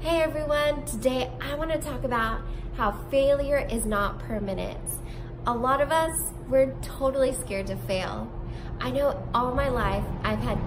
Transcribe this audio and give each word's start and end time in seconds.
Hey 0.00 0.22
everyone, 0.22 0.86
today 0.86 1.30
I 1.42 1.54
want 1.56 1.72
to 1.72 1.78
talk 1.78 2.04
about 2.04 2.40
how 2.74 2.92
failure 3.10 3.68
is 3.70 3.84
not 3.84 4.18
permanent. 4.20 4.80
A 5.46 5.54
lot 5.54 5.82
of 5.82 5.92
us, 5.92 6.32
we're 6.48 6.74
totally 6.80 7.34
scared 7.34 7.66
to 7.66 7.76
fail. 7.76 8.32
I 8.80 8.92
know 8.92 9.22
all 9.34 9.54
my 9.54 9.68
life 9.68 10.02
I've 10.22 10.38
had 10.38 10.58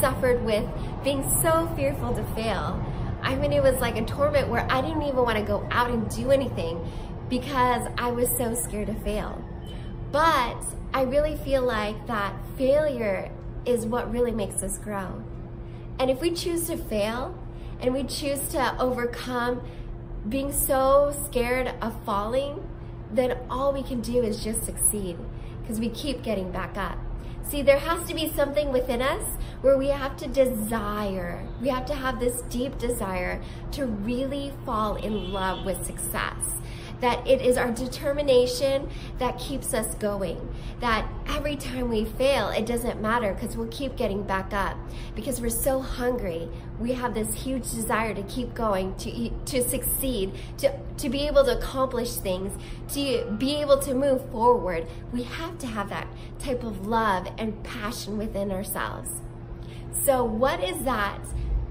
suffered 0.00 0.44
with 0.44 0.68
being 1.02 1.22
so 1.40 1.66
fearful 1.74 2.14
to 2.14 2.22
fail. 2.34 2.84
I 3.22 3.36
mean, 3.36 3.54
it 3.54 3.62
was 3.62 3.80
like 3.80 3.96
a 3.96 4.04
torment 4.04 4.48
where 4.48 4.70
I 4.70 4.82
didn't 4.82 5.00
even 5.00 5.16
want 5.16 5.38
to 5.38 5.44
go 5.44 5.66
out 5.70 5.90
and 5.90 6.06
do 6.14 6.30
anything 6.30 6.86
because 7.30 7.88
I 7.96 8.10
was 8.10 8.28
so 8.36 8.54
scared 8.54 8.88
to 8.88 8.94
fail. 8.96 9.42
But 10.12 10.62
I 10.92 11.04
really 11.04 11.38
feel 11.38 11.62
like 11.62 12.06
that 12.06 12.34
failure 12.58 13.32
is 13.64 13.86
what 13.86 14.12
really 14.12 14.32
makes 14.32 14.62
us 14.62 14.76
grow. 14.76 15.24
And 15.98 16.10
if 16.10 16.20
we 16.20 16.32
choose 16.32 16.66
to 16.66 16.76
fail 16.76 17.34
and 17.80 17.92
we 17.92 18.04
choose 18.04 18.48
to 18.48 18.80
overcome 18.80 19.62
being 20.28 20.52
so 20.52 21.14
scared 21.26 21.74
of 21.82 21.94
falling, 22.04 22.66
then 23.12 23.36
all 23.50 23.72
we 23.72 23.82
can 23.82 24.00
do 24.00 24.22
is 24.22 24.42
just 24.42 24.64
succeed 24.64 25.16
because 25.60 25.78
we 25.80 25.88
keep 25.90 26.22
getting 26.22 26.50
back 26.50 26.76
up. 26.76 26.98
See, 27.42 27.62
there 27.62 27.78
has 27.78 28.08
to 28.08 28.14
be 28.14 28.32
something 28.32 28.72
within 28.72 29.02
us 29.02 29.22
where 29.60 29.76
we 29.76 29.88
have 29.88 30.16
to 30.18 30.26
desire, 30.28 31.46
we 31.60 31.68
have 31.68 31.86
to 31.86 31.94
have 31.94 32.18
this 32.18 32.42
deep 32.42 32.78
desire 32.78 33.40
to 33.72 33.86
really 33.86 34.52
fall 34.64 34.96
in 34.96 35.32
love 35.32 35.64
with 35.64 35.84
success 35.84 36.54
that 37.04 37.26
it 37.26 37.42
is 37.42 37.58
our 37.58 37.70
determination 37.70 38.88
that 39.18 39.38
keeps 39.38 39.74
us 39.74 39.94
going. 39.96 40.48
That 40.80 41.06
every 41.28 41.54
time 41.54 41.90
we 41.90 42.06
fail, 42.06 42.48
it 42.48 42.64
doesn't 42.64 42.98
matter 42.98 43.34
because 43.34 43.58
we'll 43.58 43.68
keep 43.68 43.94
getting 43.94 44.22
back 44.22 44.54
up 44.54 44.78
because 45.14 45.38
we're 45.38 45.50
so 45.50 45.80
hungry. 45.80 46.48
We 46.80 46.94
have 46.94 47.12
this 47.12 47.34
huge 47.34 47.70
desire 47.70 48.14
to 48.14 48.22
keep 48.22 48.54
going, 48.54 48.94
to 48.96 49.28
to 49.28 49.68
succeed, 49.68 50.32
to, 50.56 50.72
to 50.96 51.10
be 51.10 51.26
able 51.26 51.44
to 51.44 51.58
accomplish 51.58 52.14
things, 52.14 52.58
to 52.94 53.36
be 53.38 53.56
able 53.56 53.80
to 53.80 53.92
move 53.92 54.26
forward. 54.30 54.86
We 55.12 55.24
have 55.24 55.58
to 55.58 55.66
have 55.66 55.90
that 55.90 56.08
type 56.38 56.64
of 56.64 56.86
love 56.86 57.28
and 57.36 57.62
passion 57.62 58.16
within 58.16 58.50
ourselves. 58.50 59.10
So 60.06 60.24
what 60.24 60.64
is 60.64 60.84
that 60.84 61.20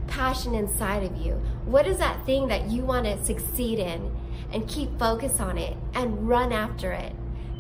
passion 0.06 0.54
inside 0.54 1.02
of 1.02 1.18
you? 1.18 1.42
What 1.66 1.88
is 1.88 1.98
that 1.98 2.24
thing 2.24 2.50
that 2.50 2.70
you 2.70 2.84
want 2.84 3.06
to 3.06 3.26
succeed 3.26 3.80
in? 3.80 4.16
And 4.54 4.68
keep 4.68 4.98
focus 5.00 5.40
on 5.40 5.58
it 5.58 5.76
and 5.94 6.30
run 6.30 6.54
after 6.54 6.92
it. 6.92 7.14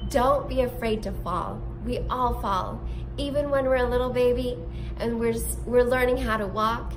Don't 0.09 0.47
be 0.47 0.61
afraid 0.61 1.01
to 1.03 1.11
fall. 1.11 1.61
We 1.85 1.99
all 2.09 2.39
fall. 2.39 2.81
Even 3.17 3.49
when 3.49 3.65
we're 3.65 3.77
a 3.77 3.89
little 3.89 4.11
baby 4.11 4.57
and 4.97 5.19
we're, 5.19 5.35
we're 5.65 5.83
learning 5.83 6.17
how 6.17 6.37
to 6.37 6.47
walk, 6.47 6.93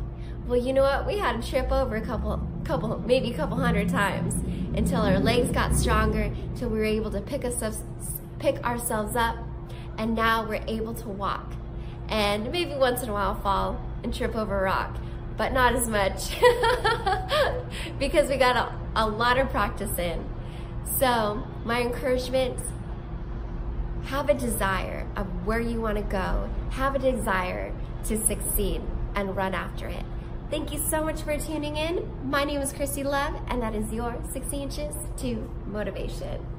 well, 0.46 0.60
you 0.60 0.72
know 0.72 0.82
what? 0.82 1.06
We 1.06 1.18
had 1.18 1.42
to 1.42 1.50
trip 1.50 1.72
over 1.72 1.96
a 1.96 2.00
couple, 2.00 2.46
couple, 2.64 2.98
maybe 3.00 3.32
a 3.32 3.36
couple 3.36 3.56
hundred 3.56 3.88
times 3.88 4.34
until 4.76 5.00
our 5.00 5.18
legs 5.18 5.50
got 5.50 5.74
stronger, 5.74 6.22
until 6.22 6.68
we 6.68 6.78
were 6.78 6.84
able 6.84 7.10
to 7.10 7.20
pick 7.20 7.44
ourselves, 7.44 7.82
pick 8.38 8.62
ourselves 8.64 9.16
up, 9.16 9.36
and 9.98 10.14
now 10.14 10.46
we're 10.46 10.62
able 10.68 10.94
to 10.94 11.08
walk. 11.08 11.52
And 12.08 12.52
maybe 12.52 12.74
once 12.76 13.02
in 13.02 13.08
a 13.08 13.12
while 13.12 13.34
fall 13.40 13.82
and 14.04 14.14
trip 14.14 14.36
over 14.36 14.60
a 14.60 14.62
rock 14.62 14.96
but 15.36 15.52
not 15.52 15.74
as 15.74 15.88
much 15.88 16.36
because 17.98 18.28
we 18.28 18.36
got 18.36 18.72
a 18.96 19.06
lot 19.06 19.38
of 19.38 19.50
practice 19.50 19.98
in. 19.98 20.28
So 20.98 21.46
my 21.64 21.82
encouragement, 21.82 22.58
have 24.06 24.28
a 24.28 24.34
desire 24.34 25.04
of 25.16 25.26
where 25.44 25.58
you 25.60 25.80
want 25.80 25.96
to 25.96 26.02
go. 26.02 26.48
Have 26.70 26.94
a 26.94 26.98
desire 26.98 27.72
to 28.04 28.16
succeed 28.16 28.80
and 29.16 29.36
run 29.36 29.52
after 29.52 29.88
it. 29.88 30.04
Thank 30.48 30.72
you 30.72 30.78
so 30.78 31.02
much 31.04 31.22
for 31.22 31.36
tuning 31.36 31.76
in. 31.76 32.08
My 32.24 32.44
name 32.44 32.60
is 32.60 32.72
Christy 32.72 33.02
Love, 33.02 33.34
and 33.48 33.60
that 33.62 33.74
is 33.74 33.92
your 33.92 34.16
60 34.32 34.62
Inches 34.62 34.94
to 35.18 35.50
Motivation. 35.66 36.55